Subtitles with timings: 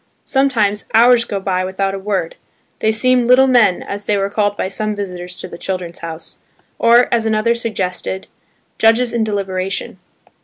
[0.25, 2.35] Sometimes, hours go by without a word.
[2.79, 6.39] They seem "little men," as they were called by some visitors to the "Children's House";
[6.79, 8.25] or, as another suggested,
[8.79, 9.99] "judges in deliberation."